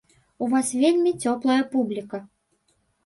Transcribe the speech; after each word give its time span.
У 0.45 0.45
вас 0.53 0.71
вельмі 0.83 1.13
цёплая 1.25 1.61
публіка! 1.75 2.25